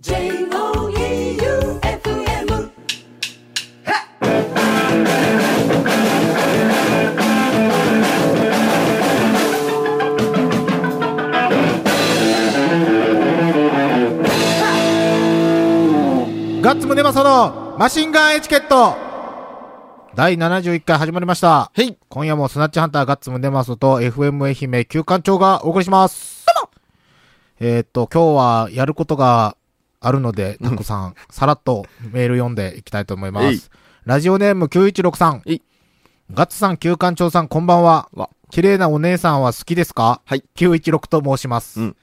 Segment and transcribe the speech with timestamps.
[0.00, 0.30] J-O-E-U-F-M
[16.62, 18.96] ガッツムネマソのマシンガンエチケット
[20.14, 21.72] 第71回始まりました。
[21.74, 21.98] はい。
[22.08, 26.46] 今夜もスナッチハンターガッツムネマソと FM 愛媛旧館長がお送りします。
[27.60, 29.56] えーっと、今日はやることが
[30.00, 33.70] あるので、たくさん、さらっとメール読んでいきたいと思います。
[34.04, 35.62] ラジオネーム9163えい。
[36.32, 38.08] ガッツさん、旧館長さん、こんばんは。
[38.12, 38.30] わ。
[38.50, 40.22] 綺麗なお姉さんは好きですか？
[40.24, 40.44] はい。
[40.56, 41.80] 916と申します。
[41.80, 41.96] うん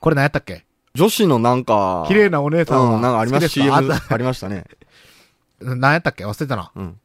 [0.00, 0.64] これ何やったっけ？
[0.94, 4.64] 女子のなんか、綺麗なお姉さんはうん、なんかありま好すきですか？CM あありましたね。
[5.60, 6.26] 何やったっけ？
[6.26, 6.72] 忘れたな。
[6.74, 6.98] うん。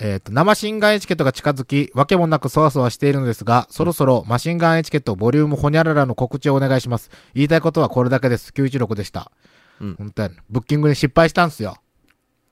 [0.00, 7.10] えっ、と、生シンガンエチケットが近づき、わけもなくそわそわしているのですが、そろそろマシンガンエチケットボリュームホニャララの告知をお願いします。
[7.34, 8.52] 言いたいことはこれだけです。
[8.54, 9.32] 916でした。
[9.80, 11.76] うん本当やねブッキングに失敗したんすよ。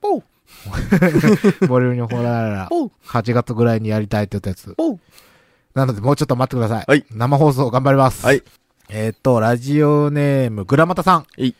[0.00, 0.22] ポウ
[1.68, 2.66] ボリュームホニャララ。
[2.68, 4.74] ポウ8月ぐらいにやりたいって言ったやつ。
[5.74, 6.84] なので、もうちょっと待ってください。
[6.88, 8.24] はい生放送頑張ります。
[8.24, 8.42] はい。
[8.88, 11.26] えっ、と、ラジオネーム、グラマタさん。
[11.36, 11.52] い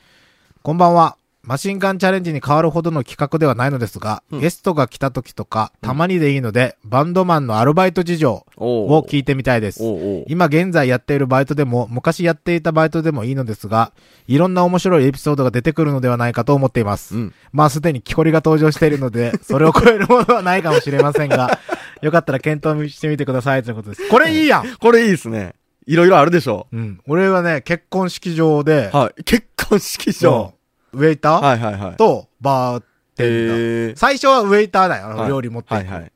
[0.63, 1.19] こんばんは。
[1.49, 9.83] マシンガンチャレンジに変わるほどの企画ではないのですが、うんゲストが来た時とか、たまにでいいので、バンドマンのアルバイト事情おを聞いてみたいです。
[10.29, 13.93] 今現在やっているバイトでも、昔やっていたバイトでもいいのですが、
[14.27, 17.17] いろんな面白いエピソードが出てくるのではないかと思っています。
[17.17, 17.35] うん。
[17.53, 21.59] まあすでに木こりが登場しているので、 それを超えるものはないかもしれませんが、
[22.03, 24.09] よかったら検討してみてくださいということです。
[24.09, 25.55] これいいやんこれいいですね。
[25.87, 27.01] いろいろあるでしょうん。
[27.07, 29.25] 俺はね、結婚式場で、はい。
[29.25, 30.58] 結婚式場。
[30.93, 31.97] ウェイター、はいはいはい。
[31.97, 32.83] と、バー
[33.15, 33.97] テンダー。
[33.97, 36.13] 最初はウェイターだよ、料理持ってはいはい。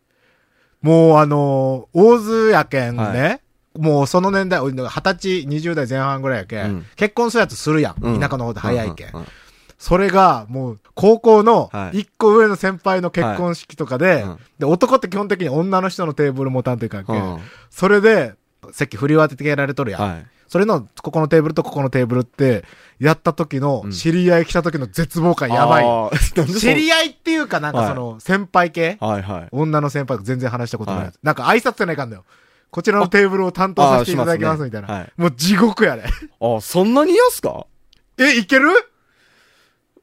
[0.80, 3.40] もうあのー大津やけんね、
[3.74, 6.86] はもうその年代、俺二十歳、20代前半ぐらいやけん、うん。
[6.96, 7.96] 結婚するやつするやん。
[8.00, 8.20] うん。
[8.20, 9.08] 田舎の方で早いけん。
[9.08, 9.28] うんうんうん
[9.82, 12.02] それが、もう、高校のはい。
[12.02, 14.38] 一個上の先輩の結婚式とかで、うん。
[14.60, 17.40] で、男って基本的に女の人のテーブル持たんといかんけん、うん。
[17.68, 18.34] それで、
[18.70, 20.26] 席振り分けてられとるやん。
[20.52, 20.52] はい。
[20.52, 22.64] それの、ここのテーブルとここのテーブルって、
[22.98, 25.84] やった時のう、ん知り合い来た時の絶望感やばい。
[26.58, 29.48] 知り合いっていうかなんかはいその、先輩系、はいはい。
[29.52, 31.04] 女の先輩と全然話したことない。
[31.06, 32.24] はなんか挨拶せないかんだよ。
[32.70, 34.88] こちらのテーブルを担当させていただきますみたいな。
[34.88, 36.04] ねはいもう地獄やね。
[36.40, 37.66] あ、そんなに嫌っすか？
[38.18, 38.68] え、いける？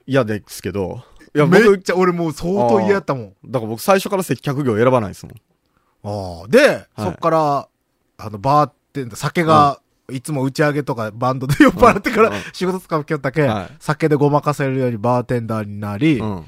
[0.06, 1.04] 嫌ですけど。
[1.36, 3.34] いや、僕、めっちゃ、俺もう相当嫌やったもん。
[3.46, 6.42] だから僕最初から接客業選ばないですもん。
[6.42, 6.48] ああ。
[6.48, 7.68] で、はいそっから、
[8.18, 9.80] あの、バーって酒が、
[10.12, 13.76] いつも打ち上げとかバンドで酔っ払ってからうん仕事使うきよったけ、はい。
[13.80, 16.46] 酒でごまかせるようにバーテンダーになり、うん。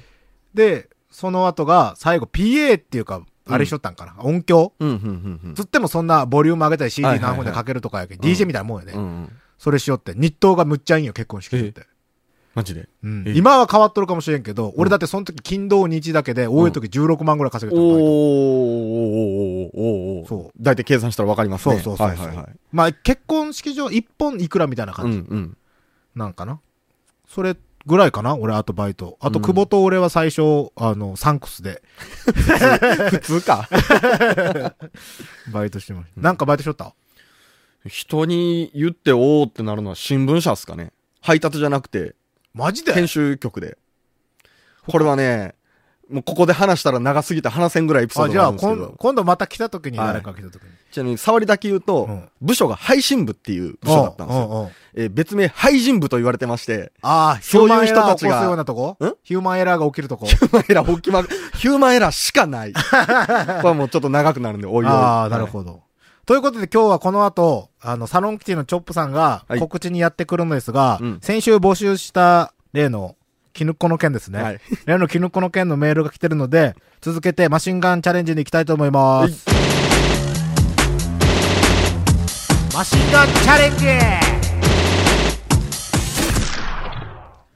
[0.53, 4.73] で、その後が最後 PA っていうか、あれしとったんかな、音響？
[4.79, 5.55] うん、うん、うんうん。
[5.55, 7.37] つってもそんなボリューム上げたり CD はいはいはい。
[7.37, 8.33] 何分でかけるとかやけど、うん。
[8.33, 8.93] DJ みたいなもんやね。
[8.95, 9.29] うんうん。
[9.57, 11.85] それしよって、日当がむっちゃいいんよ、結婚式って。
[12.53, 12.89] マジで？
[13.03, 13.23] うん。
[13.27, 21.79] え今は変わっとるかもしれんけど、俺だってその時金土日だけで多い時16万ぐらい稼げたの、おーおーおーおーおーそう大体計算したらわかりますね。
[21.79, 22.55] そうそうそうそうはいはいはい。
[22.71, 25.57] まあ結婚式場一本いくらみたいなう感じんうん。
[26.15, 26.59] なんかな。
[27.27, 27.55] それ
[27.85, 29.17] ぐらいかな俺あとバイト。
[29.21, 31.81] あとうん久保と俺は最初、あの、サンクスで
[32.27, 33.67] 普通か。
[35.51, 36.21] バイトしてました。
[36.21, 36.93] なんかバイトしとった？
[37.87, 40.93] 人に言っておーってなるのは新聞社っすかね。
[41.21, 42.15] 配達じゃなくて、
[42.53, 42.93] マジで？
[42.93, 43.77] 編集局で。
[44.87, 45.55] これはね、
[46.11, 48.87] もうここで話したら長すぎて話せんぐらいエピソーあ、ドじゃあがあるんですけど。
[48.89, 50.69] 今今度また来た時にはい誰か来た時に。
[50.91, 54.47] ちなみに触りだけ言うと、うん部署が配信部っていう部署だったんですよ。
[54.47, 58.97] うんうえー別名配信部と言われてまして、ああ、ヒそういう人たちがうなとこ？
[58.99, 59.13] ん？
[59.23, 60.25] ヒューマンエラーが起きるとこ？
[60.25, 62.73] ヒューマンエラー起きまく、 ヒューマンエラーしかない。
[62.75, 62.93] これ
[63.69, 64.85] はもうちょっと長くなるんで、おいおい。
[64.87, 65.81] ああ、なるほど。
[66.25, 73.15] ということで今日はこの後、あの、サロンキティのチョップさんがはい告知にやってくるのですが、うん先週募集した例の、
[73.53, 74.41] キヌッコの件ですね。
[74.41, 79.45] はい例のキヌッコの件のメールが来てるので、続けてマシンガンチャレンジに行きたいと思います。
[82.73, 83.85] マシンガンチャレンジ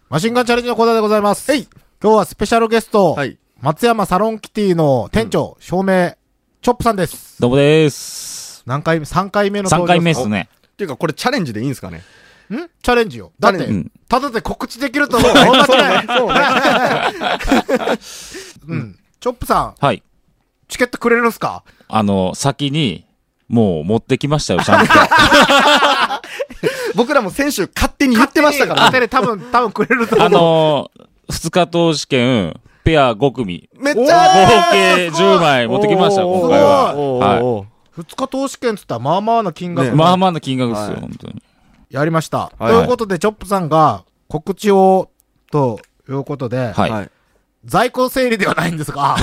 [0.09, 1.49] マシンガンチャレンジのコーナーでございます。
[1.49, 1.67] はい
[2.03, 3.37] 今日はスペシャルゲスト、はい。
[3.61, 6.15] 松山サロンキティの店長、照明、
[6.61, 7.41] チョップさんです。
[7.41, 8.61] どうもです。
[8.67, 10.29] 何回目 ?3 回目の3回目っすね。
[10.29, 10.49] ね。
[10.67, 11.99] っていうか、これチャレンジでいいんですかね？
[11.99, 12.01] ん？
[12.01, 13.31] チャレンジよ。
[13.39, 13.91] だって、うん。
[14.07, 15.33] ただで告知できると思う。
[15.33, 16.09] 同じだよ。
[16.17, 16.39] そうね。
[18.67, 18.99] うん。
[19.19, 20.03] チョップさん、はい。
[20.67, 21.63] チケットくれるんすか？
[21.87, 23.05] あの、先に、
[23.47, 24.93] もう持ってきましたよ、ちゃんと。
[26.95, 30.27] 僕らも先週勝手に言ってましたから勝手に多分、多分くれると思う。
[30.27, 36.95] あのー、二日投資券、ペア5組、めっちゃ合計10枚持ってきました、今回は。
[36.95, 37.65] はおー
[37.97, 39.95] 二日投資券つったらまあまあな金額、ねい。
[39.95, 41.41] まあまあな金額ですよ、はい本当に。
[41.95, 42.51] やりました。
[42.59, 45.09] はいということで、チョップさんが告知を
[45.49, 46.91] ということで、はい。
[46.91, 47.11] はい。
[47.63, 49.15] 在庫整理ではないんですが、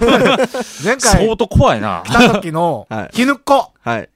[0.82, 2.02] 前回相当怖いな。
[2.04, 3.72] 来た時の はい、絹っこ。
[3.80, 4.08] はい。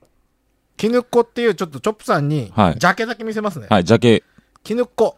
[0.79, 3.67] 絹っこっていうちょっとチョップさんに、はいジャケだけ見せますね。
[3.69, 4.25] はい、ジャケ。
[4.65, 5.17] 絹っこ。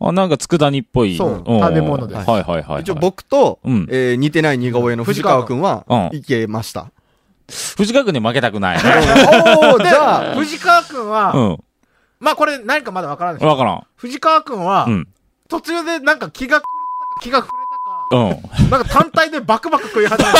[0.00, 1.18] あ、なんか佃煮っぽい。
[1.18, 2.80] そうん食べ物ですはいはいはい。
[2.80, 6.90] 一応僕と、うんえー似てない似顔絵の藤川くんはうん、いけました。
[7.76, 8.78] 藤川君に負けたくない。
[8.80, 11.58] おー、じゃあ、藤川くんは、うん。
[12.20, 13.86] まあこれ何かまだわからないですわからん。
[13.96, 15.08] 藤川くんは、うん。
[15.48, 17.78] 途中でなんか気が狂ったか気が触れた
[18.16, 18.70] か、うん。
[18.70, 20.30] なんか単体でバクバク食い始め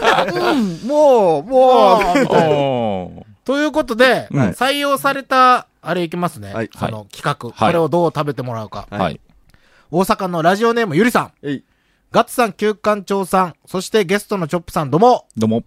[0.00, 0.50] た。
[0.50, 1.98] うん、もう、も
[3.22, 6.52] う、ということで、うん採用された、あれいきますね。
[6.52, 8.88] はいその企画、はいこれをどう食べてもらうか。
[8.90, 9.20] はいはい。
[9.92, 11.64] 大阪のラジオネームゆりさん、えい。
[12.10, 15.62] ガッツさん、旧館長さん、そしてゲストのチョップさんどうも、どうも。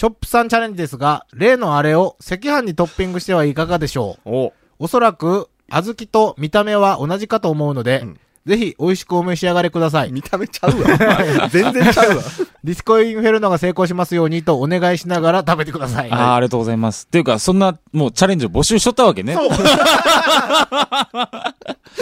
[0.00, 4.30] チョップさんチャレンジですが、例のあれを赤飯にトッピングしてはいかがでしょう?
[4.30, 10.12] おおそらく、小豆と見た目は同じかと思うので、うんぜひ美味しくお召し上がりください。
[10.12, 11.48] 見た目ちゃうわ。
[11.52, 12.22] 全然ちゃうわ。
[12.64, 16.10] ディスコインフェルノが成功しますようにとお願いしながら食べてください。
[16.10, 17.04] ああ、ありがとうございます。
[17.04, 19.34] っていうか、そんな、もうチャレンジを募集しとったわけね。
[19.34, 19.50] そう。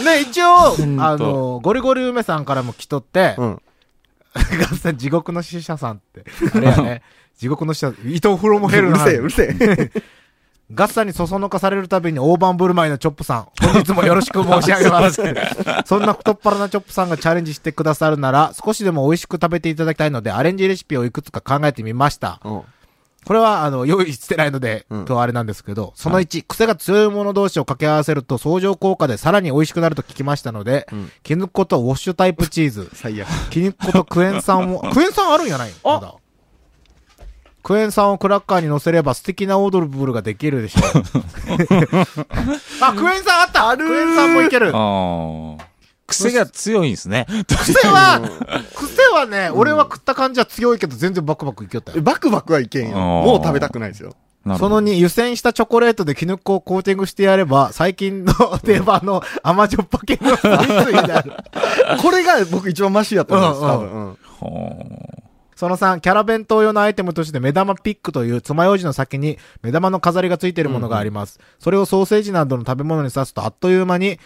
[0.05, 0.47] ね、一応、
[1.03, 3.61] あの、ゴリゴリ梅さんからも来とって、うん。
[4.97, 6.25] 地獄の死者さんって、
[6.55, 7.03] あれやね、
[7.38, 9.90] 地獄の死者、伊藤フロムヘルのうるせえ、うるせえ。
[10.75, 15.23] ガッサンにそそのかされるたびに大盤振る舞いのチョップさん、本日もよろしく申し上げます。
[15.87, 22.40] そんな太っ腹なチョップさんがチャレンジしてくださるなら、少しでも美味しく食べていただきたいので、アレンジレシピをいくつか考えてみました。
[22.44, 22.61] うん
[23.25, 33.29] これは、あの、用意してないので、うん今日あれなんですけど、その1、癖が強いもの同士を掛け合わせると相乗効果でさらに美味しくなると聞きましたので、うんキヌコとウォッシュタイプチーズ、最悪。
[33.50, 35.70] キヌコとクエン酸を、クエン酸あるんやない？
[35.85, 36.14] まだ。
[37.62, 40.82] クエン酸をクラッカーに乗せれば素敵なオードブルができるでしょう。
[42.81, 44.70] あ、クエン酸あったクエン酸もいける。
[44.75, 45.64] ああ。
[46.06, 47.26] 癖が強いんですね。
[47.46, 48.22] 癖は、
[48.75, 52.00] 癖はね、俺は食った感じは強いけど全然バクバクいきよったよ。
[52.00, 52.96] バクバクはいけんよ。
[52.96, 54.14] もう食べたくないですよ。
[54.56, 58.32] その2、湯煎したチョコレートでキヌコをコーティングしてやれば、最近の
[58.64, 61.32] 定番の甘じょっぱ系のスイーツになる。
[62.00, 63.90] これが僕一番マシやと思うんです、うん多分。
[63.90, 65.18] うんは
[65.58, 71.40] その3、キャラ弁当用のアイテムとして目玉ピックという爪楊枝の先に目玉の飾りがついているものがあります。
[71.58, 74.20] それをソーセージなどの食べ物に刺すとあっという間に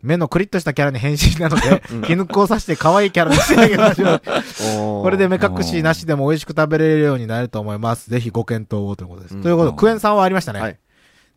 [0.00, 4.22] 目のクリッとしたキャラに変身なので、キヌコを刺して可愛いキャラにしてあげましょう。
[5.04, 8.08] これで目隠しなしでも美味しく食べれるようになると思います。
[8.08, 9.34] ぜひご検討をということです。
[9.34, 10.60] うんということで、クエン酸はありましたね。
[10.62, 10.78] はい。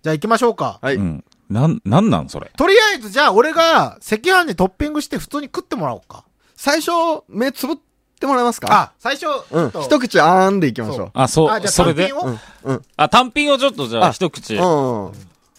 [0.02, 0.80] じゃあ行きましょうか。
[0.82, 0.96] はい。
[0.96, 1.26] あうん。
[1.50, 2.50] なん、なんなんそれ？
[2.56, 6.24] とりあえずじゃあ俺が赤飯にトッピングして普通に食ってもらおうか。
[6.56, 6.92] 最初、
[7.28, 7.76] 目つぶっ
[8.22, 8.68] てもらえますか？
[8.72, 9.70] あ、最初、うん。
[9.82, 11.12] 一口あーんでいきましょう。
[11.14, 12.08] あ、そあ、じゃう、あそれで？
[12.08, 12.18] 単。
[12.18, 12.76] 品を、うん。
[12.76, 12.82] うん。
[12.96, 14.56] あ、単品をちょっとじゃああ一口。
[14.56, 15.12] うん。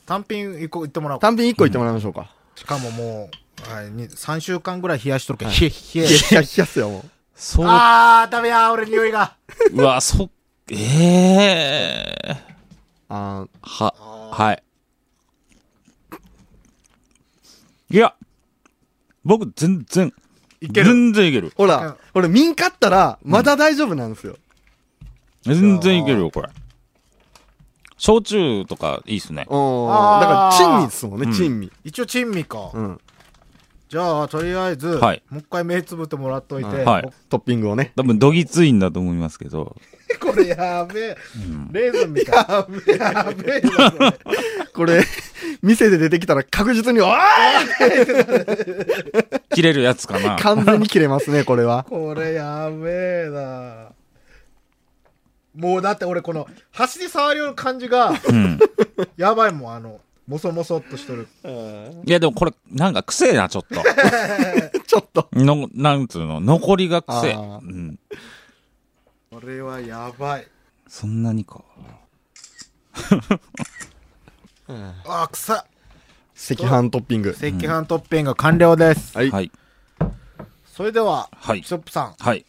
[0.06, 1.26] 単品一個言ってもらおうか。
[1.28, 2.30] 単品一個いってもらいましょうか。
[2.54, 3.28] しかもも
[3.68, 7.04] う、はい、に3週間ぐらい冷やしとるけど、冷え、冷や、いや、いやっすよ、もう。
[7.34, 9.36] そう、あー、ダメや、俺匂いが。
[9.72, 10.28] うわ、そ、
[10.70, 10.76] え
[12.24, 12.36] え
[13.08, 13.94] あは、
[14.32, 14.62] はい。
[17.90, 18.14] いや、
[19.24, 20.12] 僕全然、
[20.62, 20.86] いける。
[20.86, 21.50] 全然いける。
[21.50, 24.36] ーほうんら、俺、ミン買ったら、まだ大丈夫なんですよ。
[25.42, 26.48] 全然いけるよ、これ。
[27.98, 29.46] 焼酎とかいいっすね。
[29.48, 29.92] うん。
[29.92, 31.72] あーだから、珍味ですもんね、うん珍味。
[31.84, 32.70] 一応珍味か。
[32.72, 33.00] うん。
[33.92, 36.82] じゃあ、とりあえず、はいもう一回目つぶってもらっといて。
[36.82, 37.92] はいトッピングをね。
[37.94, 39.76] 多分、どぎついんだと思いますけど。
[40.18, 41.16] これやべえ。
[41.72, 42.34] レーズンみたい。
[42.48, 42.96] やべえ。
[42.96, 44.14] やべえなこれ。
[44.72, 45.04] これ、
[45.60, 47.16] 店で出てきたら確実に、おー
[49.50, 50.36] 切れるやつかな。
[50.36, 51.84] 完全に切れますね、これは。
[51.86, 53.90] これやべえな
[55.54, 58.58] もうだって俺この、端で触りよる感じが、うん。
[59.18, 61.28] やばいもん、あの、もそもそっとしとる。
[62.04, 63.82] いや、でもこれ、なんか癖な、ちょっと。
[64.86, 65.28] ちょっと。
[65.32, 67.32] の、なんつうの、残りが癖。
[67.32, 67.98] うん。
[69.30, 70.46] これはやばい。
[70.86, 71.62] そんなにか。
[75.06, 75.66] あ、臭っ。
[76.52, 77.30] 赤飯トッピング。
[77.30, 79.16] 赤飯トッピング完了です。
[79.16, 79.30] はい。
[79.30, 79.50] はい。
[80.66, 82.14] それでは、はいショップさん。
[82.18, 82.44] はい。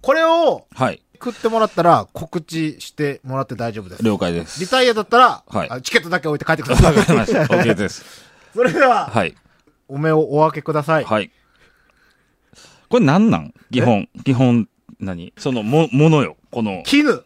[0.00, 1.02] これをはい。
[1.22, 4.02] 食ってもらったら告知してもらって大丈夫です。
[4.02, 4.60] 了解です。
[4.60, 6.96] リタイアだったら、はいあチケットだけ置いて帰ってください。
[6.96, 7.42] わかりました。
[7.52, 8.04] OK です。
[8.54, 9.34] それでは、はい。
[9.88, 11.04] お目をお開けください。
[11.04, 11.30] はい。
[12.88, 13.54] これなんなん？
[13.72, 14.08] 基本。
[14.24, 14.68] 基本、
[15.00, 15.32] 何？
[15.36, 16.36] その、も、ものよ。
[16.50, 17.24] この、絹。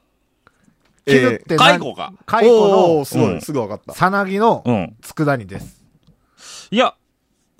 [1.06, 1.78] えー絹って何？
[1.78, 2.12] 蚕か。
[2.26, 3.92] 蚕のおー、すごい、うんすぐ分かった。
[3.94, 4.96] さなぎのうん。
[5.02, 5.82] 佃煮です。
[6.70, 6.94] いや、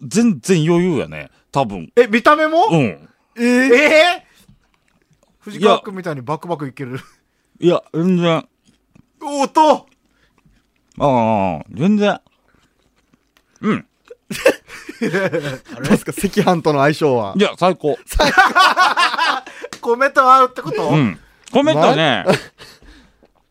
[0.03, 1.31] 全然余裕やね。
[1.53, 1.93] 多分。
[1.97, 2.79] え、見た目も、うん。
[2.79, 4.27] ええー、え
[5.41, 7.01] 藤川くんみたいにバクバクいける。
[7.59, 8.47] いや、全然。
[9.23, 9.87] 音
[10.99, 12.21] ああ、全然。
[13.63, 13.87] うん。
[15.01, 15.11] どう
[15.83, 17.35] ですか赤飯との相性は？
[17.37, 17.99] いや、最高。
[19.81, 21.19] 米と合うってこと、うん。
[21.53, 22.25] 米とね、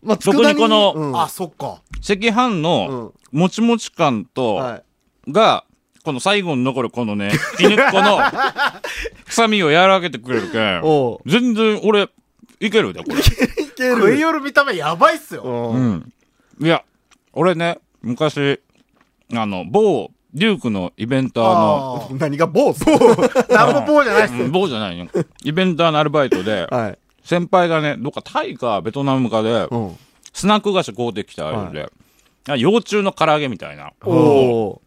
[0.03, 1.81] まあ、そこにこのうんあ、そっか。
[2.01, 4.84] 赤飯のもちもち感と、は
[5.27, 5.31] い。
[5.31, 5.65] が、
[6.10, 8.18] この最後に残るこのね、絹っこの
[9.28, 10.82] 臭みを和らげてくれるけん。
[10.84, 12.10] おう全然俺、
[12.60, 13.20] いけるで、これ。
[13.20, 13.22] い
[13.78, 15.44] け食い寄る見た目やばいっすよ。
[15.44, 15.78] う。
[15.78, 16.13] うんん。
[16.62, 16.84] いや、
[17.34, 18.60] 俺ね、昔、
[19.36, 23.54] あの、某、デュークのイベンターの、あ何が坊主あ。
[23.54, 24.46] なんも棒じゃないっすよ。
[24.46, 25.06] うん某じゃないよ。
[25.44, 26.98] イベンターのアルバイトで、はい。
[27.24, 29.98] 先輩がね、どっかタイかベトナムかで、うん。
[30.34, 31.92] スナック菓子買うてきたあれで、
[32.48, 33.94] あ幼虫の唐揚げみたいな。
[34.04, 34.82] おお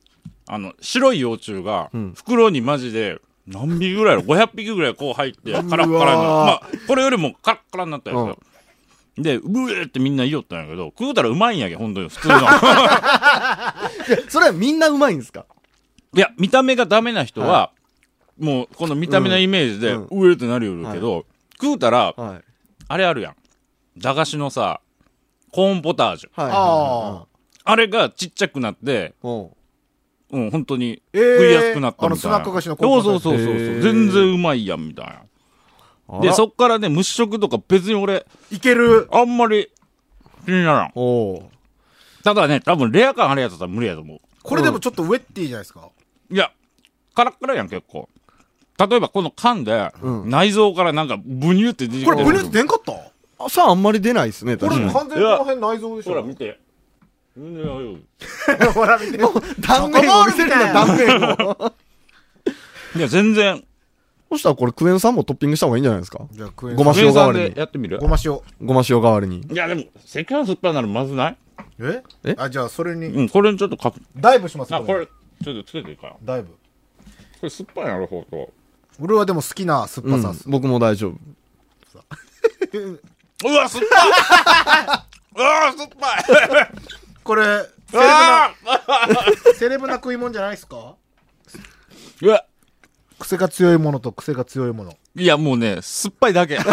[0.46, 8.38] あの、白い幼虫がうん、袋にマジで、何匹ぐらいやろ ?500 匹ぐらいこう入って、カラッカラにまあ、これよりもカラッカラになったんですよ。
[9.18, 12.34] で、うえーってみんな言いよったんやけど、食うたらうまいんやけ、本当に、普通の。
[12.38, 14.28] ー。
[14.30, 15.44] それはみんなうまいんですか？
[16.14, 17.72] いや、見た目がダメな人は、
[18.38, 21.26] もう、この見た目のイメージで、ううんえーってなるよるけど、
[21.60, 22.40] 食うたら、はい。
[22.88, 23.34] あれあるやん。
[23.98, 24.80] 駄菓子のさ、
[25.50, 26.30] コーンポタージュ。
[26.42, 26.50] はい。
[26.52, 27.24] あ
[27.64, 29.14] あれがちっちゃくなって、
[30.32, 30.42] うん。
[30.44, 32.36] うん、本当にえー食いやすくなったみたいな。
[32.36, 33.80] あのスナック菓子のコそうそうそうそう。
[33.80, 36.20] 全然うまいやん、みたいな。
[36.20, 39.08] で、そっからね、虫食とか別に俺、いける。
[39.12, 39.70] あんまり
[40.44, 40.92] 気にならん。
[40.94, 41.50] おお
[42.24, 44.20] ただね、多分レア感あるやつだったら無理やと思う。
[44.42, 45.88] これでもちょっとウェッティじゃないですか？
[46.30, 46.50] いや、
[47.14, 48.08] カラッカラやん、結構。
[48.78, 52.92] 例えばこの缶で、うん内臓からなんかブニュって出てきこれブニュって出んかった？
[53.44, 53.48] ー。
[53.48, 54.92] さあ、あんまり出ないですね、これ確かに。
[54.94, 56.10] 完全にこの辺内臓でしょ。
[56.10, 56.60] ほら、見て。
[57.36, 57.98] 全然大丈
[58.68, 59.18] 夫ほら見て。
[59.18, 61.16] 断面を見せるな、断面
[61.48, 61.72] を。
[62.96, 63.64] いや、全然。
[64.30, 66.26] そしたらこれクエン酸もトッピングした方がいいんじゃないですか？
[66.30, 67.98] じゃあクエンごま塩代わりにでやってみる？
[67.98, 68.38] ごま塩。
[68.62, 69.40] ごま塩代わりに。
[69.50, 71.36] いや、でも、赤飯酸っぱいならまずない？
[71.80, 72.02] え？
[72.24, 72.34] え？
[72.38, 74.00] あ、じゃあそれに、うん、これにちょっとかく。
[74.16, 76.12] ダイブしますあ、これ、ちょっとつけていいかな。
[76.14, 76.48] こダイブ。
[77.42, 78.50] れ酸っぱいなるほど。
[79.00, 80.44] 俺はでも好きな酸っうんぱさっす。
[80.48, 81.12] 僕も大丈夫。
[83.44, 84.98] うわ、酸っぱい
[85.36, 86.24] うわ、酸っぱい
[87.24, 87.42] これ、
[87.90, 88.54] セレブうな、わ
[89.58, 90.94] セレブな食い物じゃないですか？
[92.22, 92.44] うわ
[93.18, 94.94] 癖が強いものと癖が強いもの。
[95.16, 96.54] いや、もうね、酸っぱいだけ。
[96.54, 96.58] い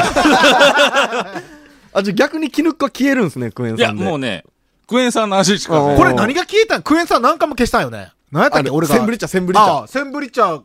[1.93, 4.03] あ、じゃあ逆に絹っこは消えるんですね、クエンや、酸で。
[4.03, 4.43] もうね、
[4.87, 6.83] クエン酸の味しかこれ何が消えたん？
[6.83, 8.11] クエン酸何回も消したんよね。
[8.31, 8.95] 何やったっあれけ俺が。
[8.95, 9.63] センブリ茶、センブリ茶。
[9.63, 10.61] ああ、センブリ茶、あ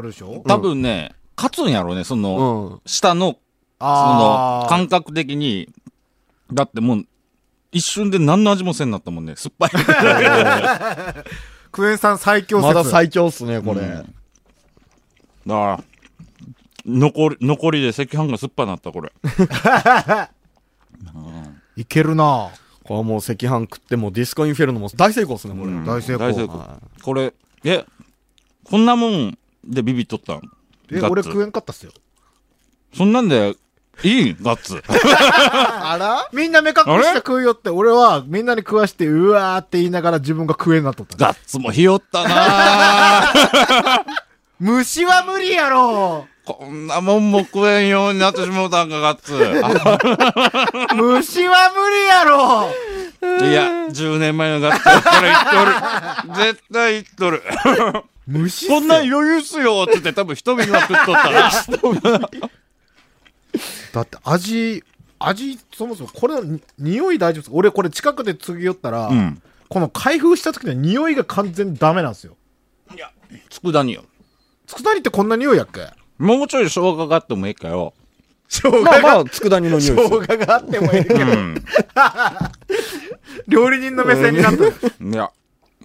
[0.00, 0.42] るでしょ？
[0.46, 2.80] 多分ね、勝つんやろうね、その、うん。
[2.86, 3.36] 下の、
[3.78, 4.68] その、ああ。
[4.68, 5.68] 感覚的に。
[6.52, 7.06] だってもう、
[7.72, 9.34] 一瞬で何の味もせんなったもんね。
[9.36, 9.70] 酸っぱい。
[11.70, 12.66] クエン酸最強説。
[12.66, 13.80] まだ最強っすね、これ。
[13.80, 14.14] うん
[15.46, 15.82] だから、
[16.84, 19.10] 残り、残りで赤飯が酸っぱなった、これ。
[21.76, 22.50] いけるな
[22.84, 25.72] これはもう赤飯食ってもディスコインフェルノも大成功っすね、これ。
[25.72, 27.32] うん大成功大成功はこれ、
[27.64, 27.86] え、
[28.64, 30.42] こんなもんでビビっとったん？
[30.90, 31.92] え、ガッツ俺食えんかったっすよ。
[32.94, 33.54] そんなんで、
[34.02, 34.82] いいガッツ。
[34.88, 36.28] あら？
[36.32, 41.16] みんな目隠して食いよって、俺はみんなに食わして、うわーって言いながら自分が食えんなっとった。
[41.16, 44.04] ガッツもひよったなぁ
[44.60, 49.32] 虫は無理やろこんなもんも食えんようになってしもうたんか、ガッツ。
[50.94, 52.70] 虫は無理やろ
[53.46, 55.44] いや、10年前のガッツやったら言っ
[56.26, 56.44] とる。
[56.50, 57.42] 絶対言っとる。
[58.26, 61.50] 虫こんなん余裕っすよって言って多分一人は食っとったら。
[63.92, 64.84] だって味、
[65.18, 67.56] 味、そもそもこれのに匂い大丈夫ですか？
[67.56, 69.42] 俺これ近くで継ぎ寄ったら、うん。
[69.68, 72.36] この開封した時の匂いが完全にダメなんですよ。
[72.94, 73.10] いや、
[73.50, 74.04] 佃煮よ。
[74.66, 75.88] 佃煮ってこんな匂いやっけ？
[76.18, 77.94] もうちょい生姜があってもいいかよ。
[78.48, 79.96] 生姜が、まあまあ、佃煮の匂い。
[79.96, 81.62] 生姜があってもいいけど、うん。
[83.48, 84.74] 料理人の目線になってる。
[85.00, 85.30] いや、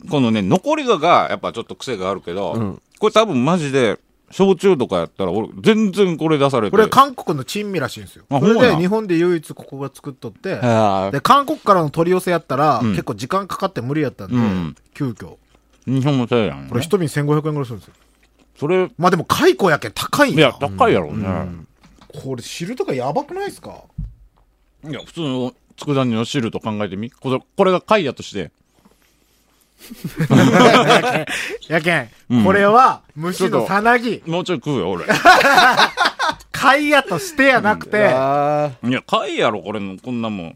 [0.09, 3.99] このね、残りがが、やっぱちょっと癖があるけど、うんこれ多分マジで、
[4.35, 6.71] 焼酎とかやったら、俺、全然これ出されて。
[6.71, 8.25] これ韓国の珍味らしいんですよ。
[8.29, 15.37] あそれで日本で唯一ここが作っとって、あで、韓国からの取り寄せやったら、うん結構時間かかって無理やったんで、うん急遽。
[15.85, 16.67] 日本もそうやん、ね。
[16.69, 17.93] これ一瓶1500円ぐらいするんですよ。
[18.59, 20.49] それ、まあでも、蚕やけん高いんや。
[20.49, 21.25] いや、高いやろうね。
[22.21, 23.83] これ汁とかやばくないですか？
[24.85, 27.09] いや、普通の佃煮の汁と考えてみ。
[27.09, 28.51] これ、これが貝やとして。
[31.67, 34.21] やけん、うんこれは虫のさなぎ。
[34.25, 35.05] もうちょい食うよ、俺。
[36.51, 40.55] 貝やとしてやなくて、あいや、貝やろ、これの、こんなもん。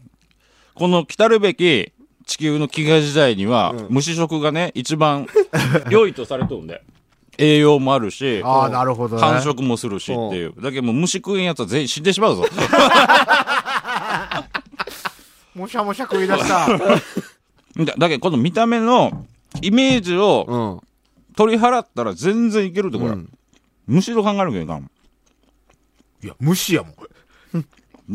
[0.74, 1.92] この来たるべき
[2.26, 5.26] 地球の飢餓時代には、虫食がね、一番
[5.90, 6.82] 良いとされとるんで。
[7.38, 9.22] 栄養もあるし、ああ、なるほどね。
[9.22, 10.52] 繁殖もするしっていう。
[10.60, 12.44] だけどもう虫食えんやつは全員死んでしまうぞ。
[15.54, 16.68] もしゃもしゃ食い出した。
[17.76, 19.26] だだけどこの見た目の
[19.62, 20.90] イメージをうん。
[21.36, 23.10] 取り払ったら全然いけるってこれ。
[23.10, 23.32] うん
[23.86, 24.88] むしろ考えるけどいかん。
[26.22, 26.92] いや、虫やもん。
[26.92, 26.94] い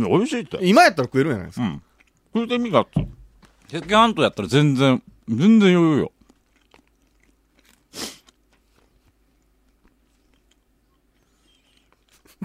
[0.03, 0.57] や 美味しいって。
[0.62, 1.65] 今やったら食えるんじゃないですか。
[1.65, 1.81] うん。
[2.33, 3.01] 食うてみがっと。
[3.77, 6.12] 赤飯とやったら全然、全然余裕よ。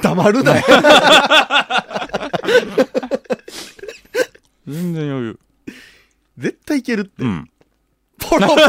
[0.02, 0.64] 黙るなよ。
[4.66, 5.38] 全然余裕。
[6.40, 7.22] 絶対いけるって。
[7.22, 7.50] うん。
[8.18, 8.60] ポロポロ。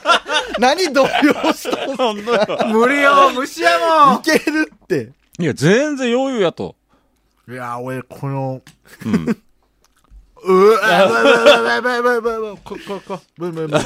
[0.58, 4.20] 何動揺したの無理よ、虫やもん。
[4.20, 5.12] いけるって。
[5.38, 6.76] いや、全然余裕やと。
[7.48, 8.62] いや、俺、この、
[9.04, 9.26] うん。
[10.42, 13.82] うわ、ばいばいばいばいばい、こ、こ、こ、ばいばいばい。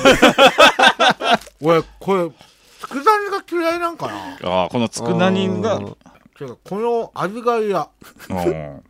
[1.60, 2.30] 俺、これ、
[2.78, 5.80] つくだ煮が嫌いなんかなああ、このつくだ煮が。
[5.80, 5.96] こ
[6.78, 7.88] の味が嫌。
[8.30, 8.84] うん。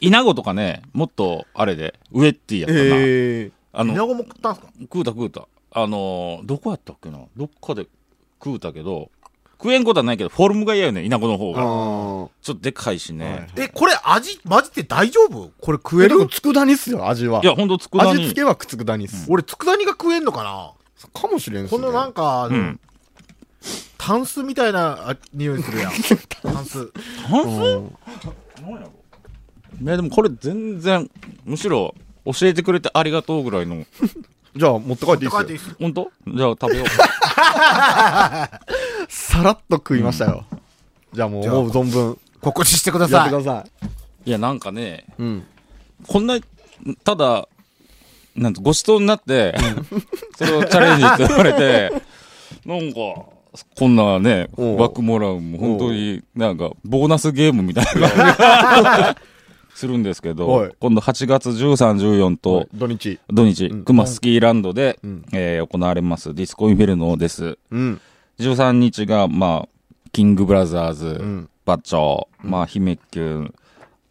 [0.00, 2.80] 稲子とかね、もっと、あれで、ウエッティやったな。
[2.80, 3.52] ええ。
[3.72, 4.68] あの、稲子も食ったんすか？
[4.82, 5.46] 食うた食うた。
[5.72, 7.18] あのー、どこやったっけな？
[7.36, 7.86] どっかで
[8.42, 9.10] 食うたけど、
[9.52, 11.60] 食えんことはないけど、フォルムが嫌よね、稲子の方が。
[11.60, 13.48] あちょっとでかいしね。
[13.56, 15.50] え、これ味、マジで大丈夫？
[15.60, 17.40] これ食え、える佃煮っすよ、味は。
[17.42, 18.10] いや、ほんと佃煮。
[18.12, 19.26] 味付けは佃煮っす。
[19.28, 20.72] 俺、佃煮が食えんのかな？
[21.12, 21.80] かもしれんっすね。
[21.80, 22.80] このなんか、うん。
[23.98, 25.92] タンスみたいなあ匂いするやん。
[26.42, 26.92] タンス。
[27.26, 27.48] タンス？
[27.48, 27.96] うん
[28.68, 28.88] いや、
[29.80, 31.10] でもこれ全然、
[31.44, 33.84] むしろ、教えてくれてありがとうぐらいの。
[34.56, 36.86] じゃあ、持って帰っていいっすよ帰っていいっすほんとじゃあ食べよう。
[39.08, 40.44] さらっと食いましたよ。
[41.12, 43.44] じゃあもう、思う存分、告知してくださいやってく。
[43.44, 43.70] ださい。
[44.26, 45.44] いや、なんかね、うん。
[46.06, 46.38] こんな、
[47.02, 47.48] ただ、
[48.36, 49.54] なんとごちそうになって、
[50.36, 51.92] それをチャレンジって言われて、
[52.66, 52.98] なんか、
[53.76, 59.33] こんなね、おう枠もらうも、本当になんか、ボーナスゲームみたいな感じ
[59.74, 63.18] するんですけはどい、今度8月13、14と、土日。
[63.28, 63.84] 土日、ん。
[63.84, 65.24] 熊スキーランドで、うん。
[65.32, 67.58] えー行われます、ディスコインフェルノです。
[67.70, 68.00] うん。
[68.38, 69.68] 13日が、まあ、
[70.12, 71.48] キングブラザーズ、ん。
[71.64, 73.54] バッチョ、まあ、姫キュン、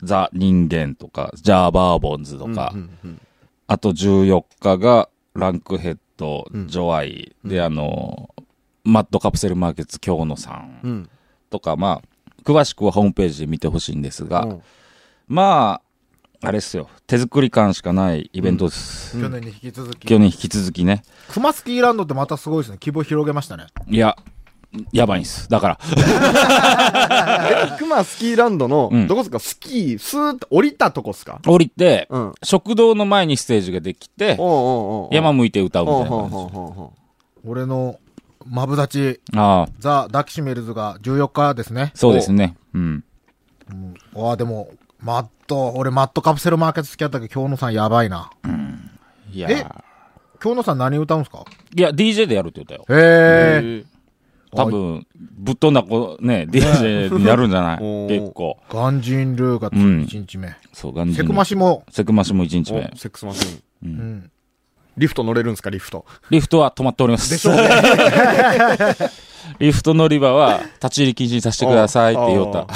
[0.01, 3.19] ザ・人間とか、ジャーバーボンズとか、うんうん
[3.65, 6.67] あと14日が、ランクヘッド、うん。
[6.67, 8.29] ジョアイ、で、あの、
[8.83, 11.09] マッドカプセルマーケッツ京野さんうん。
[11.49, 14.61] とか、まあ、詳しくはホームページで見てほしいんですが、うん
[15.33, 15.81] ま
[16.43, 19.19] あ、あれっすよ、手作り感しかないイベントです。
[19.19, 20.07] 去年に引き続き。
[20.07, 21.01] 去年引き続きね。
[21.31, 22.77] 熊スキーランドってまたすごいですね。
[22.79, 23.65] 規模広げましたね。
[23.87, 24.15] いや、
[24.91, 25.49] やばいんす。
[25.49, 25.79] だから。
[27.73, 29.39] え、熊スキーランドのうん、どこっすか？
[29.39, 31.39] スキー、スーッと降りたとこっすか？
[31.47, 32.33] 降りて、うん。
[32.43, 36.35] 食堂の前にステージができて、おうおうおう山向いて歌うみたいな感じ。
[37.49, 37.99] 俺の、
[38.45, 41.93] マブダチ、ああ、ザ・ダキシメルズが14日ですね。
[41.95, 42.55] そうですね。
[42.75, 43.03] うん。
[43.71, 43.93] うん。
[44.15, 44.69] ああ、でも、
[45.03, 48.31] マット、俺マットカプセルマーケット好きやったけど、京野さんやばいな。
[49.31, 49.65] いやえ？
[50.41, 51.43] 京野さん何歌うんすか？
[51.75, 52.85] いや、DJ でやるって言ったよ。
[52.89, 53.83] へえ。
[54.55, 57.79] 多分、ぶっ飛んだ子、ね、DJ になるんじゃない？
[58.07, 58.57] 結構。
[58.69, 60.55] ガンジンルーがうん1日目。
[60.71, 62.91] そう、ガンジセクマシも、セクマシも1日う目。
[62.93, 63.61] おセックスマシン。
[63.83, 64.31] うん。
[64.95, 66.05] リフト乗れるんすか、リフト？
[66.29, 67.29] リフトは止まっております。
[67.31, 67.67] でしょうね。
[69.59, 72.67] リフト乗り場は立ち入り禁止にさせてくださいって言おった。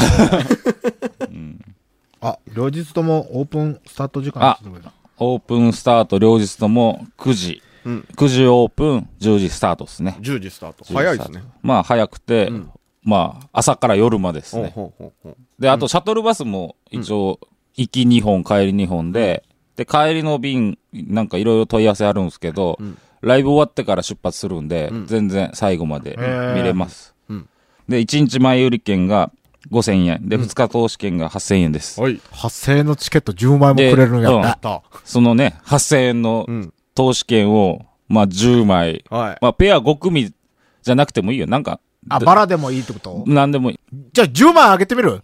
[2.22, 7.62] あ、両日ともオープンスタート時間ですねオープンスタート両日とも9時。
[7.86, 8.08] うん。
[8.16, 10.18] 9時オープン、10時スタートですね。
[10.20, 10.84] 10時スタート。
[10.84, 11.44] 10時早いですね。
[11.62, 12.70] まあ早くて、ん
[13.04, 14.72] まあ朝から夜までですね。
[14.76, 15.62] ほうほうほう。
[15.62, 17.40] で、あとシャトルバスも一応、
[17.76, 19.44] 行き2本、帰り2本で、
[19.76, 27.16] で、帰りの便、なんかいろいろ問い合わせあるんですけど、んライブ終わってから出発するんで、ん全然最後までー見れます。
[27.30, 27.50] うん
[27.88, 29.32] で、1日前売り券が
[29.72, 30.30] 5000円。
[30.30, 32.00] で、2日投資券が8000円です。
[32.02, 32.20] はい。
[32.32, 34.56] 8000円のチケット10枚もくれるんやった。
[34.58, 34.84] た。
[35.04, 36.74] そのね、8000円のうん。
[36.96, 39.38] 投資券を、まあ10枚、はい。
[39.42, 40.34] まあペア5組
[40.82, 41.46] じゃなくてもいいよ。
[41.48, 43.24] なんか、あ、バラでもいいってこと？
[43.28, 43.80] なんでもいい。
[44.14, 45.22] じゃあ10枚あげてみる？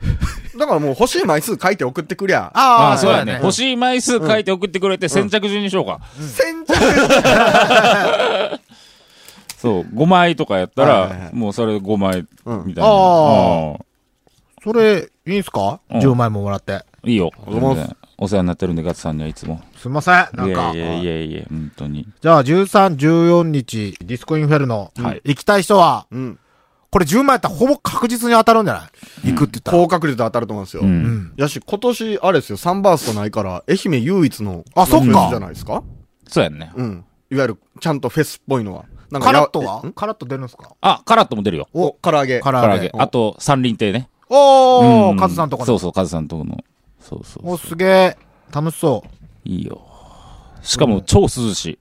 [0.58, 3.32] だからもう欲しい枚数書いて送ってくりゃ、あああ、あ、そうやね。
[3.32, 6.00] だ欲しい枚数書いて送ってくれて先着順にしようか。
[6.20, 6.72] 先着
[9.64, 12.90] そう、5枚とかやったはいはいはら、もうそれ5枚、うんみたいな。
[12.90, 13.78] あうん
[14.62, 15.80] それ、いいんすか？
[15.90, 16.84] うん ?10 枚ももらって。
[17.04, 17.30] いいよ。
[18.16, 19.60] お世話になってるんで、ガッツさんにはいつも。
[19.76, 20.14] すいません。
[20.14, 20.44] なんか。
[20.44, 22.06] いやいやいやいや、本当に。
[22.22, 24.90] じゃあ、13、14日、ディスコインフェルノ。
[24.96, 26.38] はい行きたい人は、うん。
[26.90, 28.88] これ10枚やったらほぼ確実に当たるんじゃな
[29.24, 29.32] い？
[29.32, 29.78] 行くって言ったら。
[29.78, 30.82] 高確率で当たると思うんですよ。
[30.82, 30.86] う。
[30.86, 31.32] うんん。
[31.36, 35.82] やし、今年、あれですよ、サンバーストないから、愛媛唯一の、あそっか夏フェスじゃないですか？
[36.28, 36.72] そうやんね。
[36.74, 37.04] うん。
[37.30, 38.84] いわゆる、ちゃんとフェスっぽいのは。
[39.14, 39.82] なんカやラットは？
[39.94, 40.70] カラット出るんすか？
[40.80, 41.68] あ、カラットも出るよ。
[41.72, 42.40] お、唐揚げ。
[42.40, 42.86] 唐揚げ。
[42.88, 44.08] ーあと、三輪亭ね。
[44.28, 46.58] おー、うんカズさんとこそうそう、カズさんとこの。
[47.00, 48.16] そうそうお、すげえ。
[48.52, 49.48] 楽しそう。
[49.48, 49.80] いいよ。
[50.62, 51.78] しかも、超涼しい。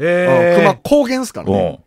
[0.00, 0.80] 熊へえ。
[0.82, 1.80] 高原っすからうんね。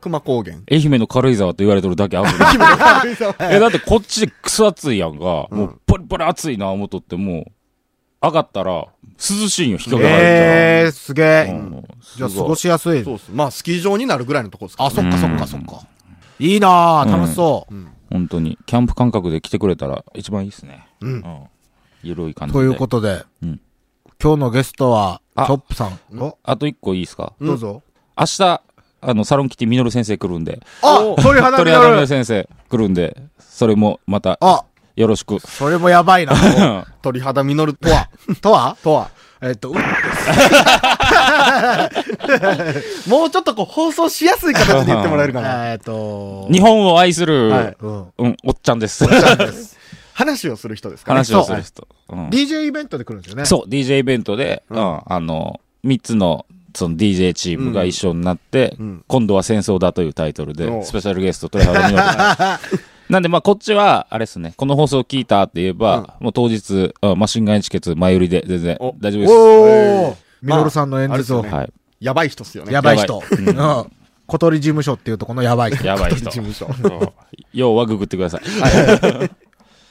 [0.00, 0.56] 熊高原。
[0.70, 2.28] 愛媛の軽井沢って言われてるだけある
[3.54, 5.46] え、だってこっちでクソ暑いやんか。
[5.50, 7.44] もう、ポリポリ暑いな思っとっても、
[8.22, 8.86] 上がったら、
[9.30, 10.24] 涼しいんよ、日陰入ったら。
[10.24, 11.46] えー、すげえ。
[11.50, 11.84] うん
[12.16, 13.04] じゃあ過ごしやすい。
[13.04, 13.30] そうっす。
[13.32, 15.80] まあ、スキー場になるぐらいのとこですかあ、そっかそっかそっか。
[16.38, 17.74] いいなぁ、楽しそう。
[18.10, 20.86] 本当に、キャンプ感覚で来てくれたら一番いいっすね。
[21.00, 21.24] うん
[22.02, 22.58] ゆるい感じで。
[22.60, 23.60] ということで、うん
[24.22, 25.98] 今日のゲストは、チあョップさん。
[26.18, 27.32] おあと一個いいっすか？
[27.40, 27.82] どうぞ。
[28.18, 28.62] 明日、
[29.00, 31.84] あの、サロンキティミノル先生来るんで、あ鳥肌鳥になる。
[31.84, 34.64] 肌ミノル先生来るんで、それもまた、あ、
[34.96, 35.38] よろしく。
[35.40, 36.86] それもやばいな。
[37.02, 38.08] 鳥肌実るとは。
[38.40, 38.76] とは？
[38.82, 39.10] とは？
[39.44, 39.72] えっと、う
[43.08, 45.72] もうちょっとこう、放送しやすい形で言ってもらえるかな。
[45.74, 48.06] えっと、日本を愛する、はいうん。
[48.18, 49.04] うん、おっちゃんです。
[50.14, 51.14] 話をする人ですかね。
[51.16, 51.88] 話をする人。
[52.08, 53.44] うん DJ イベントで来るんですよね。
[53.46, 62.04] そう、DJ イベントで、うん、あの、三つの、その DJ チームが一緒になって、うん今度は戦争だというタイトルで、おスペシャルゲスト、鳥肌みのる
[63.12, 69.32] なんで、まあ、こっちは、あれですね、この放送を聞いたって言えば、もう当日、うんマシンガンエチケット前売りで全然お大丈夫です。
[69.34, 71.44] おえーミノルさんの演説を。
[72.00, 72.72] やばい人っすよね。
[72.72, 73.22] やばい人。
[73.30, 73.92] うん。
[74.26, 75.86] 小鳥事務所っていうとこのやばい人。
[75.86, 76.30] やばい人。
[76.30, 76.66] 事務所。
[76.66, 77.08] うん
[77.52, 78.42] 要はググってください。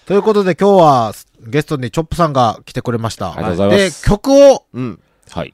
[0.07, 1.13] ということで今日は
[1.47, 3.33] ゲストにチョップさんが来てくれました。
[3.33, 4.99] ありがとうございますで、曲を、うん。
[5.29, 5.53] はい。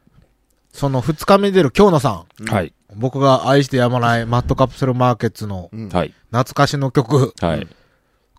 [0.71, 2.45] その2日目に出る京野さん。
[2.45, 2.73] はい。
[2.97, 5.69] 僕が愛してやまないマットカプセルマーケッツの。
[5.71, 6.10] 懐
[6.53, 7.67] かしの曲、はい。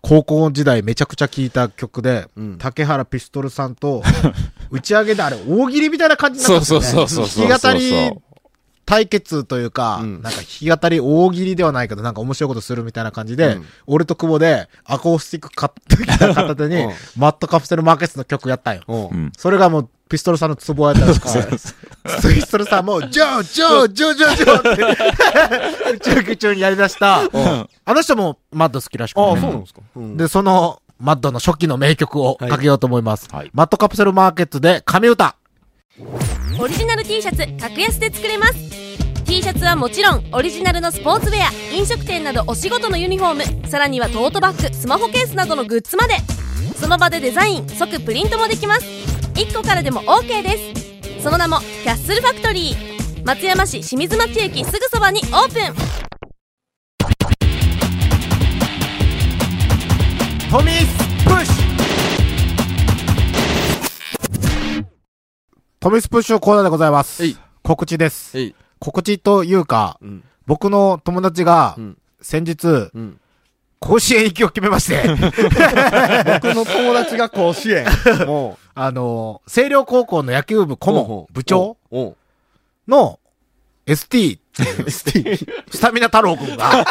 [0.01, 4.03] 高校時代めちゃくちゃ聴いた曲で、うん竹原ピストルさんと、
[4.71, 7.07] 打ち上げであれ大喜利みたいな感じになったそうんですよね。
[7.07, 7.49] そうそうそうそう。
[7.49, 7.73] 弾き語
[8.13, 8.21] り
[8.85, 19.11] 対決というか、うんなんか弾き語り大喜利ではないけど、なんか面白いことするみたいな感じで、うん俺と久保でアコースティック買ってきた 片手にうん、マットカプセルマーケッツの曲やったんよ。
[19.37, 21.47] それがもう、ピストルさんのツボやったらしくて、
[22.33, 24.75] ピストルさんも、ジョー、ジョー、ジョー、ジョー、ジョーっ
[25.93, 29.81] て、宇宙中にやり出した、あの人もマッド好きらしくて、ああ、そうなんですか。
[29.95, 30.17] うん。
[30.17, 33.27] で、その、マッドの初期の名曲をかけようと思います。
[33.31, 33.51] はい。
[33.53, 35.35] マットカプセルマーケットで神歌。
[36.59, 38.53] オリジナル T シャツ格安で作れます。
[39.25, 43.67] T シャツはもちろんオリジナルのスポーツウェア飲食店などお仕事のユニフォーム。
[43.69, 46.15] さらにはトートバッグスマホケースなどのグッズまで。
[46.79, 48.85] その場でデザイン即プリントもできます
[49.39, 50.57] 1個からでも OK で
[51.17, 55.99] すその名もキャッスルファクトリー松山市清水町駅すぐそばにオープン
[60.51, 61.69] トミースプッシュ
[65.79, 67.23] トミースプッシュコーナーでございます。
[67.63, 68.35] 告知です。
[68.79, 70.23] 告知というか、うん。
[70.47, 71.97] 僕の友達がうん。
[72.19, 73.19] 先日、うん。
[73.79, 77.85] 甲子園行きを決めまして、 僕の友達が甲子園。
[78.27, 80.77] もあの、星稜高校の野球部う。
[80.77, 81.75] 顧問、部長。
[82.87, 83.19] の
[83.85, 84.39] ST。
[84.89, 86.87] スタミナ太郎くんが、懐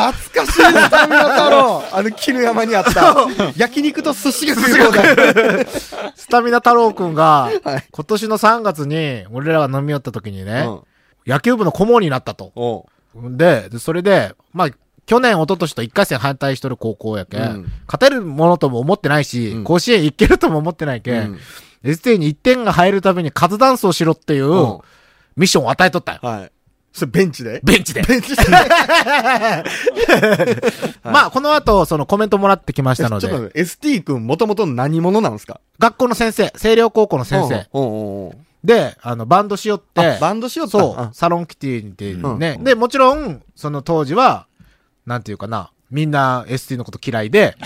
[0.00, 0.12] か
[0.46, 1.82] しいスタミナ太郎。
[1.92, 3.16] あの、絹山にあった。
[3.56, 5.66] 焼肉と寿司が食い放題。
[6.16, 10.80] スタミナ太郎くんが、はい今年の3月に、俺らが飲み寄った時にね、うん
[11.26, 12.86] 野球部の顧問になったと。
[13.14, 14.68] でそれで、まあ、
[15.08, 17.72] 去年、一昨年と1回戦反対しとる高校やけ、うん。
[17.86, 19.64] 勝てるものとも思ってないし、うん。
[19.64, 21.38] 甲子園行けるとも思ってないけ、うん。
[21.82, 24.78] ST に1点が入るためにカズダンスをしろっていううん。
[25.36, 26.18] ミッションを与えとったよ。
[26.22, 26.52] はい。
[26.92, 27.60] それベンチで？
[27.64, 28.02] ベンチで。
[28.02, 28.42] ベンチで。
[31.04, 35.60] まあ、この後、そのコメントもらってきましたので、ちょっと待って ST 君もともと何者なんですか？
[35.78, 37.66] 学校の先生、星稜高校の先生。
[37.72, 38.32] おうおうおう。
[38.64, 40.00] で、あの、バンドしよって。
[40.16, 40.72] あ、、バンドしよった。
[40.72, 42.38] そう、サロンキティってうん。
[42.38, 44.46] ね、で、もちろん、その当時は、
[45.08, 47.56] なんていうかな、みんな ST のこと嫌いで、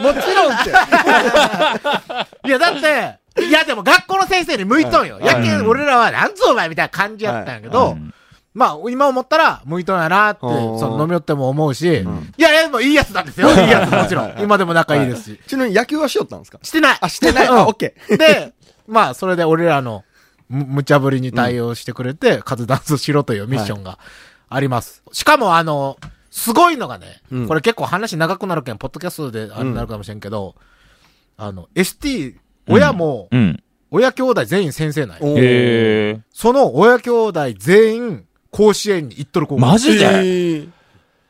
[0.00, 0.70] もちろんって。
[2.48, 2.80] いや、だっ
[3.36, 5.14] て、いや、でも学校の先生に向いとんよ。
[5.16, 8.12] はいやけん、うん俺らは、なんぞお前みたいな感じやったんやけど、うん
[8.54, 13.48] まあ、今思ったら、向いとんやなって、その飲み寄っても思うし、んいや、いや、でもいいやつなんですよ。
[13.54, 14.34] いいやつ、もちろん。
[14.40, 15.40] 今でも仲いいですし。
[15.46, 16.58] ちなみに野球はしよったんですか？
[16.62, 16.98] してない。
[17.00, 17.46] あ、してない。
[17.46, 18.16] うんあ、オッケー。
[18.16, 18.52] で、
[18.88, 20.02] まあ、それで俺らの、
[20.50, 23.98] む、無茶ぶりに対応してくれて、カズダンスしろというミッションが
[24.54, 25.02] あります。
[25.12, 25.96] しかも、あの、
[26.30, 27.48] すごいのがね、うん。
[27.48, 30.54] これ結構話長くなるけん、ポッドキャストであれになるかもしれんけど、
[31.36, 32.36] あの、ST、
[32.68, 33.62] 親も、うん。
[33.90, 35.26] 親兄弟全員先生なんよ。
[35.26, 35.38] おー。
[35.38, 36.20] へえ。
[36.32, 39.60] その親兄弟全員、甲子園に行っとる子が。
[39.60, 40.04] マジで？
[40.04, 40.70] えー。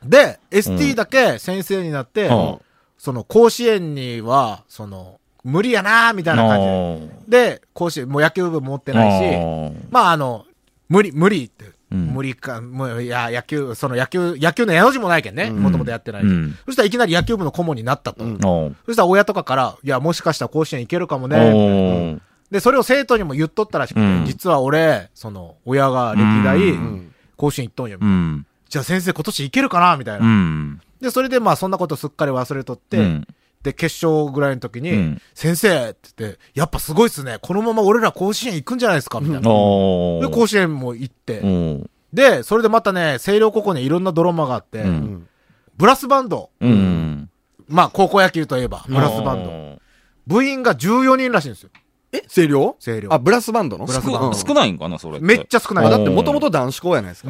[0.05, 2.59] で、ST だけ先生になって、うん。
[2.97, 7.49] その甲子園には、その、無理やなみたいな感じで。
[7.49, 10.45] で、甲子園、もう野球部持ってないし、まああの、
[10.87, 15.43] 無理、無理って、うん無理か、もう、いや、野球、その野球、野球の矢の字もないけんね。
[15.43, 18.23] うんもともとやってないし、うんそしたらいきなり野球部の顧問になったと。
[18.23, 18.39] うん
[18.85, 22.19] そしたら親とかから、いや、もしかしたら甲子園行けるかもね。
[22.51, 27.97] で、それを生徒にも言っとったらしくて、うん実は俺、その、親が歴代う、ん甲子園行っとんよ。
[28.01, 28.45] うん。
[28.69, 29.97] じゃあ先生今年行けるかな？
[29.97, 30.25] みたいな。
[30.25, 30.81] うん。
[31.01, 33.27] で、それでまあそんなことすっかり忘れとって、うん
[33.63, 37.37] で、決勝ぐらいの時に、うん先生って言って、やっぱすごいっすね。
[37.41, 39.41] このまま俺ら甲子園行くんじゃないですかみたいな。
[39.41, 39.47] で。
[39.47, 41.89] 甲子園も行って、うん。
[42.11, 45.27] で、それでまたね、星稜高校にいろんなドラマがあって、うん
[45.75, 46.51] ブラスバンド。
[46.61, 47.29] うん。
[47.67, 49.49] まあ、高校野球といえば、ブラスバンド。
[49.49, 49.79] ド。
[50.27, 51.69] 部員が14人らしいんですよ。
[52.11, 53.85] え声量声量あ、ブラスバンドの？
[53.85, 55.25] ブラスバンドうん少ないんかな、それって。
[55.25, 55.85] めっちゃ少ない。
[55.87, 57.29] あだだってもともと男子校やないですか。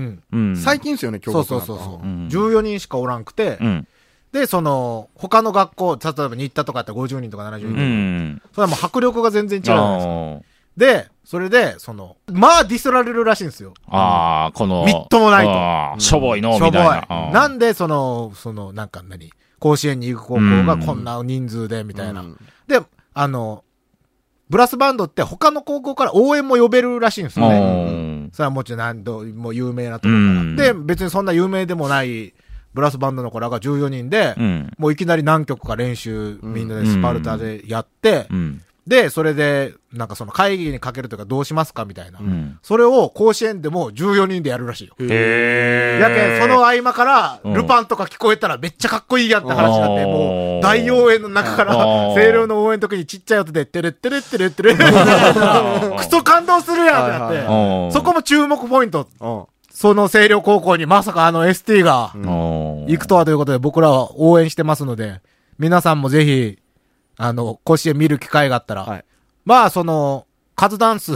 [0.62, 2.06] 最近ですよね、今日そうそうそうそう。
[2.06, 3.88] ん14人しかおらんくて、うん。
[4.34, 8.42] で、その、他の学校、例えば新田とかやったら50人とか70人とか、うん。
[8.52, 9.98] それはもう迫力が全然違うじゃない
[10.40, 13.76] ですで、それで、その、まあディスられるらしいんですよ。
[13.88, 14.86] あー、この。
[14.86, 17.06] みっともないとしょぼいの、しょぼいみたいな。
[17.08, 22.22] あーなんで、その、その、なんか何甲子園に行く高校がこんな人数で、みたいな。
[22.22, 22.82] うんで、
[23.14, 23.64] あの、
[24.50, 27.60] ブラスバンドって他の高校から応援も呼べるらしいんですよね。
[27.60, 30.74] うんそれはもちろん何度も有名なところうんから。
[30.74, 32.34] で、別にそんな有名でもない
[32.74, 34.72] ブラスバンドの子らが14人で、うん。
[34.78, 38.62] もういきなり何曲か練習、みんなでスパルタでやって、うん。
[38.86, 42.20] で、それで、なんかその会議にかけるというかどうしますかみたいな。
[42.20, 42.60] うん。
[42.62, 44.96] それを甲子園でも14人でやるらしいよ。
[45.00, 57.28] へやけん、その合間から、うんルパンとか聞こえたらめっちゃかっこいいやんって話になって、うんもう、大応援の中から、うん声量の応援の時にちっちゃい音で、てれってれってれってれ、クソ感動するやんってな
[57.86, 59.08] って、そこも注目ポイント。
[59.74, 65.22] うんその星稜高校にまさかあの ST が行行くとはということで僕らは応援してますので、
[65.58, 66.60] 皆さんもぜひ、
[67.18, 69.06] あの、甲子園見る機会があったら、はい。
[69.46, 71.14] まあその、カズダンス、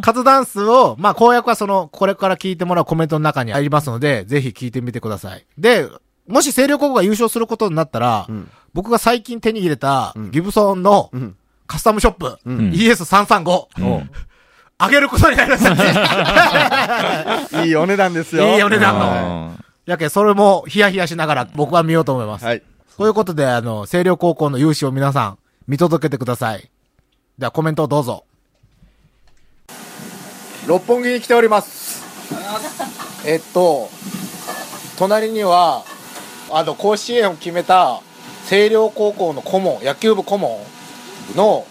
[0.00, 5.44] カズダンスを、まあ公約はその、これから聞いてもらうコメントの中にありますので、ぜひ聞いてみてください。
[5.58, 5.88] で、
[6.26, 8.50] もし星稜高校が優勝することになったら、ん。
[8.72, 11.36] 僕が最近手に入れた、ギブソンのん。
[11.66, 12.70] カスタムショップ、ん。
[12.70, 14.10] ES335、うん
[14.78, 15.64] あげることになりまし
[17.50, 17.62] た。
[17.64, 18.56] いいお値段ですよ。
[18.56, 19.48] いいお値段の。
[19.48, 22.44] うんやけん、それもヒヤヒヤしながら僕は見ようと思います。
[22.44, 22.62] はい。
[22.96, 26.70] ということで、あの、星稜高校の勇姿を皆さん見届けてください。
[27.38, 28.24] ではコメントをどうぞ。
[30.66, 32.02] 六本木に来ております。
[33.26, 33.90] えっと、
[34.96, 35.84] 隣には、
[36.50, 38.00] あの、甲子園を決めた
[38.44, 40.58] 星稜高校の顧問、野球部顧問
[41.36, 41.66] の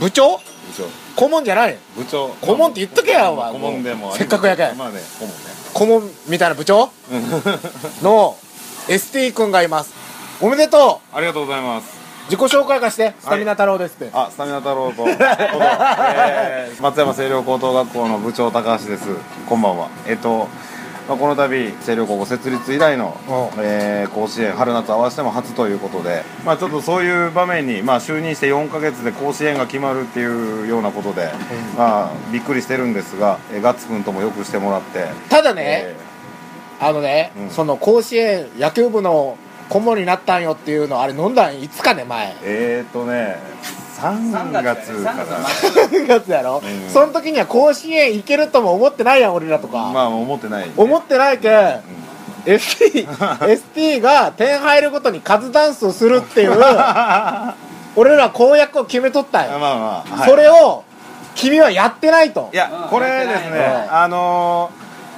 [0.00, 0.38] 部長？
[0.38, 0.42] 部
[0.76, 1.76] 長顧問じゃない。
[1.96, 2.28] 部長。
[2.40, 3.52] 顧問って言っとけやお前。
[3.52, 4.76] 顧問でもせっかくやけん。
[4.76, 5.34] まあね顧問ね。
[5.74, 6.90] 顧問みたいな部長？
[8.02, 8.36] の
[8.88, 9.92] ST 君がいます。
[10.40, 11.16] おめでとう。
[11.16, 12.00] ありがとうございます。
[12.24, 14.10] 自己紹介がして、スタミナ太郎ですって。
[14.12, 19.08] あスタミナ太郎と、 えー松山清涼高等学校の部長高橋です。
[19.48, 19.88] こんばんは。
[20.06, 20.48] えっと、
[21.08, 23.18] まあ、この度清涼高校設立以来の、
[23.58, 31.32] えー甲子園春夏合わせても初ということでまあちょっとそういう場面に、まあ、就任して4ヶ月で甲子園が決まるっていうようなことで、
[31.76, 35.06] まあびっくりしてるんですが、えーガッツくんともよくしてもらって。
[35.28, 35.96] ただね、え
[36.80, 37.50] あのね、うん。
[37.50, 39.36] その甲子園野球部の
[39.68, 42.28] 顧問になったんよっていうのあれ飲んだんいつかね前。
[42.28, 43.38] ーえーとね
[44.02, 45.24] 3月かな。
[45.24, 46.90] 3月やろ、うん。
[46.90, 51.80] その時には甲子園行けるとも思ってないやん俺らとか、まあ思ってない、思ってないけん、
[52.44, 56.52] ST, ST が点入るごとにカズダンスをするっていう
[57.94, 60.82] 俺ら公約を決めとったんよ、まあまあ、はい、それを
[61.34, 62.50] 君はやってないと。
[62.52, 64.70] いやこれですねあの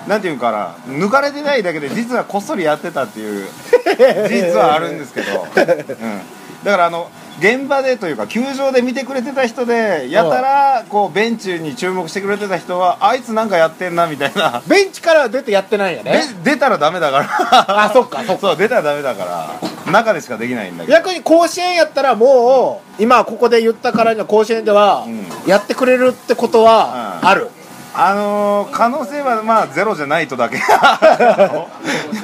[0.07, 14.63] ー、なんていうかな抜かれてないだけで実はこっそりやってたっていう事 実はあるんですけど、うん、だからあの現場でというか球場で見てくれてた人でやたらこうベンチに注目してくれてた人はあいつなんかやってんなみたいな。
[14.69, 17.85] ベンチからは出てやってないよでね出たらダメだから。
[17.85, 18.49] あそっかそっか。
[18.49, 19.93] そう出たらダメだから。
[19.93, 20.97] 中でしかできないんだけど。
[20.97, 25.07] 逆に甲子園やったらもう今ここで言ったからには甲子園では
[25.47, 27.64] うやってくれるってことはうん
[27.97, 30.59] あのー、可能性はまあゼロじゃないとだけ。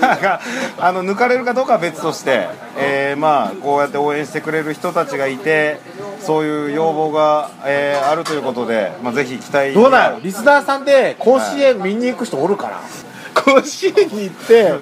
[0.00, 0.40] なんか
[0.78, 5.78] あの抜かれるかどうかは別として、えーまあこうやって応援してくれる人たちがいて
[6.20, 12.80] そういう要望が、えーあるということで、まあ、ぜひ期待どうなんやろリスナーさんで甲子園見に行く人おるから、
[13.42, 14.74] 甲子園に行って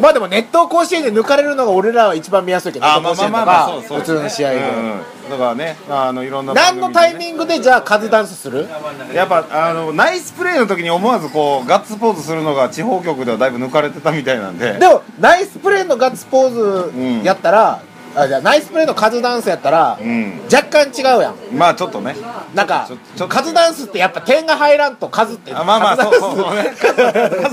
[0.00, 3.98] まあでも熱湯甲子園で抜かれるのが俺らは一番見やすいけどあまあまあまあまあそうかそう。
[4.00, 4.64] 普通の試合で、うん。
[4.64, 8.68] うんだからね、まあ、あのいろんな何のタインミングでじゃあカズダンスする？
[9.08, 14.74] グやっぱあのナイスプレーの時に思わずこうガッツポーズするのが地方局ではだいぶ抜かれてたみたいなんで。
[14.78, 17.82] でもナイスプレーのガッツポーズやったら、
[18.16, 20.40] あじゃあナイスプレーのカズダンスやったら、うん。
[20.52, 21.34] 若干違うやん。
[21.52, 22.16] まあちょっとね。
[22.54, 22.88] なんか
[23.28, 26.70] カズダンスってやっぱ点が入らんとカズってあまあまあそうそうそうね。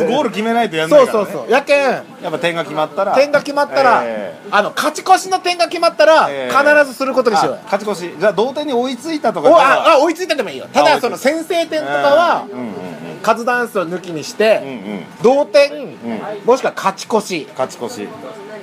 [0.10, 1.52] ゴール決めないとやんないから、ね、そうそうそう。
[1.52, 3.16] やけんやっぱ点が決まったら。
[3.16, 6.56] 点が決まったら、えあの勝ち越しの点が決まったら、ええ。
[6.56, 7.60] 必ずすることーにしようや。
[7.60, 8.20] あ勝ち越し。
[8.20, 9.92] じゃあ同点に追いついたとかあ。
[9.92, 10.68] ああ追いついたでもいいよ。
[10.72, 12.74] ただその先制点とかは、うんうんうん。
[13.22, 15.06] カズダンスを抜きにして、うんうん。
[15.22, 15.98] 同点、ん。
[16.46, 17.48] もしくは勝ち越し。
[17.52, 18.08] 勝ち越し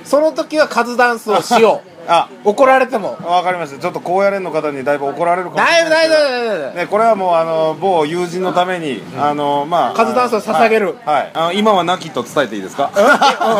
[0.03, 1.91] その時はカズダンスをしよう。
[2.07, 2.27] あ。
[2.43, 3.17] 怒られても。
[3.23, 3.79] わかりました。
[3.79, 10.95] ちょっと高野連の方にだいぶ怒られるかもしれない大丈夫大丈夫ね、これはもうあの某友人のために、あのまあカズダンスを捧げる。
[11.05, 11.31] はい、はい。
[11.33, 12.91] あの今は亡きと伝えていいですか？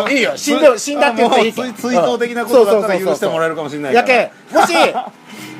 [0.05, 0.33] うんいいよ。
[0.35, 3.05] 死んで 死んだって言っていい追追悼的なことだったらうん。
[3.05, 4.73] 許してもらえるかもしれないやけんもし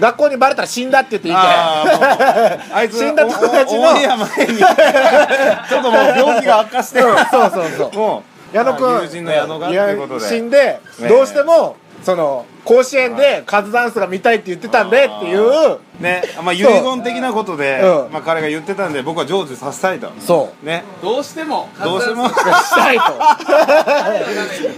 [0.02, 3.82] 学校にバレたら死んだって言っていいああいつ死んだ友達の。
[3.82, 10.28] おおオンエア前にちょっともう病気が悪化してそうそうそうもう矢野くん友人の矢野がっていうことで。
[10.28, 11.10] 死んでね。
[11.10, 15.80] どうしてもその甲子園でカズダンスが見たいって言ってたんでっていう。
[16.00, 16.24] ね。
[16.44, 18.12] まあ遺言的なことで、うん。
[18.12, 20.12] まあ、彼が言ってたんで僕は成就させたいと。
[20.20, 20.66] そう。
[20.66, 20.84] ね。
[21.02, 22.28] どうしてもどうしても。
[22.30, 22.36] し
[22.76, 23.04] たいと。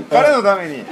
[0.10, 0.84] 彼のために。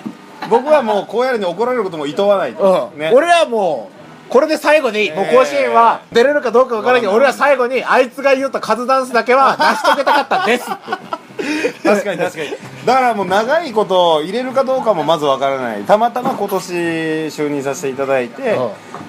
[0.50, 3.00] 僕はもうこうやるに怒られることも厭わないと、うん。
[3.00, 3.12] ね。
[3.14, 4.01] 俺はもう
[4.32, 10.72] これで最後に、もう甲子園は出れるかどうか分からんけど、俺は最後にあいつが言ったカズダンスだけは成し遂げたかったんです。
[10.72, 12.50] って確かに確かに。
[12.86, 15.84] だからもう長いこと入れるかどうかもまずわからない。
[15.84, 18.58] たまたま今年就任させていただいて、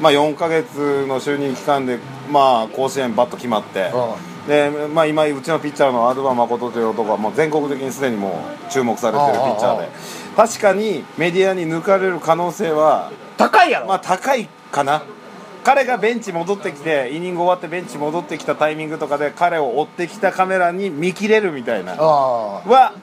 [0.01, 3.93] まあ4ヶ月の就任期間でまあ甲子園バッと決まって、
[4.49, 9.89] でまあ、今うちのピッチャーのアドバ誠という男はもう全国的にすでにもう注目されてるピッチャーで。
[10.37, 15.03] 確かにメディアに抜かれる可能性は高いやろ、まあ高いかな？
[15.65, 21.95] 彼がベンチ戻ってきてイニング終わってベンチ戻ってきたタイミングとかで彼を追ってきたカメラに見切れるみたいな。
[21.97, 22.95] あは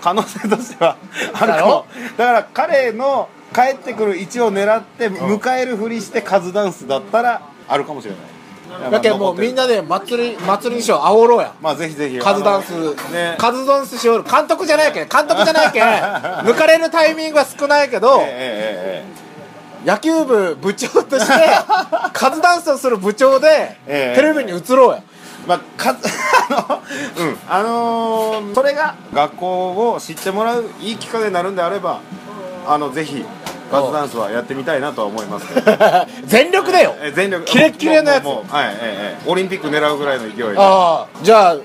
[0.00, 0.96] 可能性としては
[1.34, 1.86] あるかも。
[2.16, 8.20] だから彼の帰ってくる位置を狙って迎えるふりしてカズダンスだったらあるかもしれない。
[8.86, 11.00] あだけどもうみんなで祭り祭りにしよう。
[11.00, 11.54] 煽ろうや。
[11.60, 12.18] まあぜひぜひ。
[12.18, 12.72] カズダンス、
[13.12, 13.36] ね。
[13.38, 14.24] カズダンスしよう。
[14.24, 15.08] 監督じゃないけん。
[15.08, 15.84] 監督じゃないけん。
[16.50, 19.21] 抜かれるタイミングは少ないけど、えええ
[19.84, 21.32] 野球部部長として
[22.12, 24.20] カズダンスをする部長で、ええ。
[24.20, 25.02] テレビに映ろうや。
[25.08, 25.12] え
[25.46, 25.96] まあか
[26.48, 26.82] あの
[27.16, 27.38] うん。
[27.48, 31.98] あのーそれが学校を知ってもらういいきっかけになるんであれば
[32.66, 33.24] あのぜひ
[33.70, 35.46] カズダンスはやってみたいなとは思います
[36.26, 36.94] 全力でよ。
[37.00, 37.44] え全力。
[37.44, 38.24] キレッキレのやつ。
[38.26, 39.30] はいええええ。
[39.30, 40.54] オリンピック狙うぐらいの勢いで。
[40.58, 41.56] ああじゃあ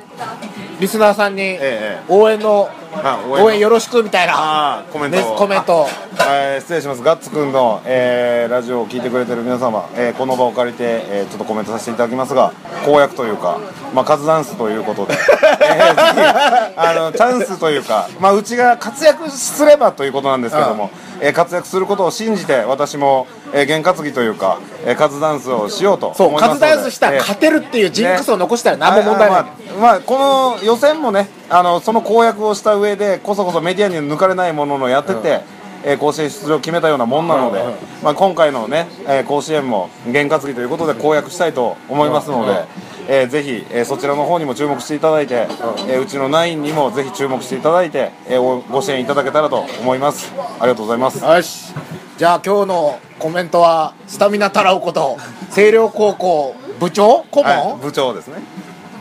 [0.79, 2.69] リスナーさんにええ応援の
[3.03, 5.87] あ応援よろしくみたいなコメントコメント
[6.29, 7.03] えー失礼します。
[7.03, 12.53] ガッツくんの、えーラジオを聞いてくれてる皆様、えーこの場を借りて、えーちょっとコメントさせていただきますが
[12.85, 13.59] 公約というか、
[13.93, 15.13] まあ、カズダンスということで、
[15.61, 26.75] えーあのチャンスというか、まあ、うちが活躍すればということなんですけども、えー活躍することを信じて私も、えー、験担ぎというか、えーカズダンスをしようとそうカズ思いますので。
[26.75, 35.41] ダンスしたらえー勝てるっていうジンクスを残したら何も問題ない、あまあ、まあこの予選もねあのその公約をした上でこそこそメディアに抜かれないもののやってて、
[35.83, 37.63] えー甲子園出場を決めたようなもんなので、
[38.03, 42.65] まあ、今回のね、えー甲子園も験担ぎということで公約したいと思いますので、
[43.07, 45.47] えーぜひ、えーそちらの方にも注目していただいて、
[45.87, 50.31] えーうちのナインにもぜひ注目していただいて、えーおご支援いただけたらと思います。
[50.59, 51.23] ありがとうございます。
[51.23, 51.73] よし。
[52.17, 55.17] じゃあ今日のコメントはスタミナ太郎こと
[55.49, 57.23] 星稜高校部長？
[57.29, 58.37] 顧問、はい、部長ですね。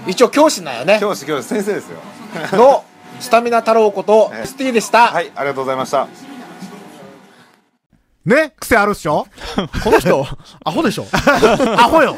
[0.06, 0.98] 一応教師なんよね。
[1.00, 1.98] 教師教師先生ですよ。
[2.52, 2.84] の
[3.18, 4.46] スタミナ太郎ことええ。
[4.46, 6.06] スティでした、はいありがとうございました
[8.26, 9.26] ね癖あるっしょ？
[9.84, 10.26] この人、
[10.64, 11.06] アホでしょ？
[11.78, 12.16] アホよ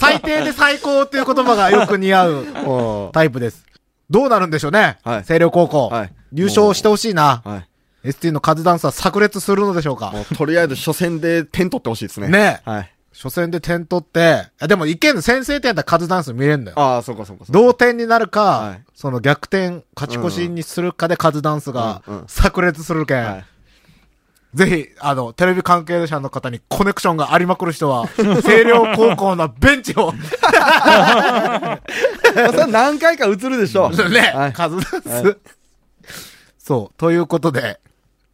[0.00, 3.64] 最低で最高っていう言葉がよく似合ううんタイプです。
[4.08, 4.98] どうなるんでしょうね？
[5.04, 5.88] はい星稜高校。
[5.88, 7.42] はい優勝してほしいな。
[7.44, 7.56] は
[8.04, 8.08] い。
[8.10, 10.10] ST のカズダンスは炸裂するのでしょうか？
[10.12, 10.24] も。
[10.30, 12.28] うとりあえず初戦で点取ってほしいですね。
[12.28, 12.92] ねはい。
[13.12, 16.78] 初戦で点取って、あでもいけんの先制点だったらカズダンス見れんのよ。
[16.78, 17.58] ああ、そうかそうかそうか。
[17.60, 23.24] 同点になるか、はいその逆転、勝ち越しにするかでカズダンスがうんうん炸裂するけん。
[23.24, 23.44] はい。
[24.58, 30.18] ぜひ、あの、テレビ関係者の方にコネクションがありまくる人は、 星稜高校のベンチを、ま
[31.74, 31.80] あ、
[32.24, 33.90] それは何回か映るでしょう。
[34.10, 35.36] ね、はいカズダンス、は
[36.58, 37.78] そう、ということで、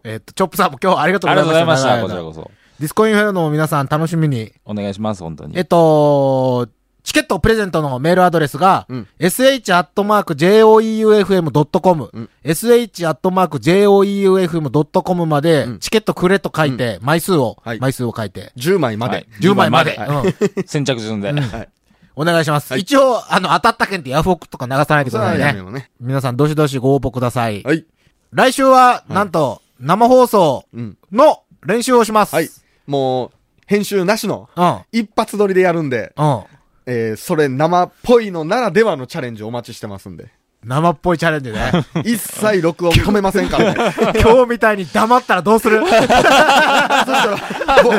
[0.03, 1.97] えっと、チョップさんも今日はありがとうあございました。
[1.97, 2.41] りがとうございました。
[2.41, 2.65] こちらこそ。
[2.81, 4.51] ディスコインフェルノも皆さん楽しみに。
[4.65, 5.59] お願いします、本当に。
[5.59, 6.69] えっと、
[7.05, 19.27] チケットプレゼントのメールアドレスが、うん sh.joeufm.com、うん sh.joeufm.com までうん、チケットくれと書いて、枚数を、はい枚数を書いて、10枚まではい。
[19.41, 20.35] 10枚まで、はうん
[20.67, 21.31] 先着順で。
[21.33, 21.69] はい。
[22.17, 22.73] お願いします。
[22.73, 25.91] はい一応、あの、当たった件ってヤフオクとか流さないでくださいやめようね。
[26.01, 27.63] 皆さん、どしどしご応募ください。
[27.65, 27.85] はい。
[28.33, 30.97] 来週は、なんと、生放送うん。
[31.13, 32.35] の練習をします。
[32.35, 32.49] はい
[32.87, 33.31] もう、
[33.67, 34.79] 編集なしの、うん。
[34.93, 36.43] 一発撮りでやるんで、うん。
[36.87, 40.29] えー、それ生っぽいのならではのチャレンジお待ちしてますんで。
[40.65, 41.71] 生っぽいチャレンジね。
[42.05, 43.95] 一切録音止めませんからね。
[44.21, 45.81] 今日みたいに黙ったらどうする？
[45.81, 47.91] そしたら、ぼ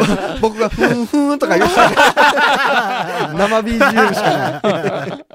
[0.41, 3.37] 僕がふんふんとか言うしかない。
[3.37, 5.25] 生 BGM しかない。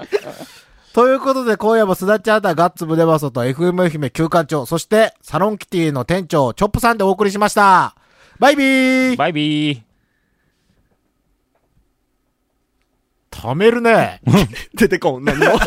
[0.93, 7.95] ということで、今夜もすだちゃんだガッツムデバソと FM 愛媛旧館長、そしてサロンキティの店長、チョップさんでお送りしました。
[8.39, 9.90] バイビーバイビー。
[13.31, 14.21] 貯めるね。
[14.75, 15.45] 出てこん、何も。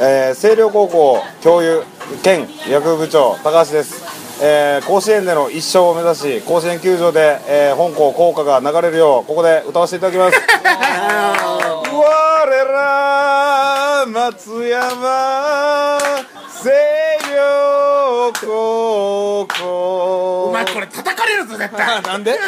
[0.00, 1.84] えー、星稜高校教諭
[2.22, 4.04] 兼野球部長高橋です、
[4.40, 10.38] えー、甲子園での一勝を目指し甲子園球場で、えー、本校校歌が流れるようここで歌わせていただきます
[11.90, 15.98] 我ら松山
[16.62, 22.02] 清涼高校お前これ叩かれるぞ絶対。
[22.02, 22.36] なんで？